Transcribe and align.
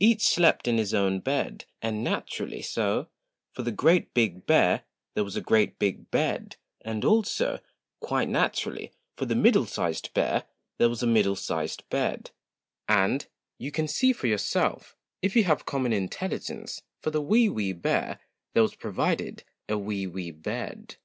Each 0.00 0.26
slept 0.26 0.66
in 0.66 0.76
his 0.76 0.92
own 0.92 1.20
bed, 1.20 1.64
and 1.80 2.02
natur 2.02 2.44
ally 2.48 2.62
so, 2.62 3.06
for 3.52 3.62
the 3.62 3.70
GREAT 3.70 4.12
BIG 4.12 4.44
BEAR 4.44 4.82
there 5.14 5.22
was 5.22 5.36
a 5.36 5.40
GREAT 5.40 5.78
BIG 5.78 6.10
BED, 6.10 6.56
and 6.80 7.04
also, 7.04 7.60
quite 8.00 8.28
naturally, 8.28 8.90
for 9.16 9.24
the 9.26 9.36
MIDDLE 9.36 9.66
SIZED 9.66 10.12
BEAR 10.14 10.42
there 10.78 10.88
was 10.88 11.04
a 11.04 11.06
MIDDLE 11.06 11.36
SIZED 11.36 11.84
BED, 11.90 12.32
and, 12.88 13.28
you 13.56 13.70
can 13.70 13.86
see 13.86 14.12
for 14.12 14.26
yourself, 14.26 14.96
if 15.22 15.36
you 15.36 15.44
have 15.44 15.64
common 15.64 15.92
intelligence, 15.92 16.82
for 17.00 17.10
the 17.12 17.22
WEE 17.22 17.48
WEE 17.48 17.72
BEAR 17.74 18.18
there 18.54 18.64
was 18.64 18.74
provided 18.74 19.44
a 19.68 19.78
WEE 19.78 20.08
WEE 20.08 20.32
BED. 20.32 20.96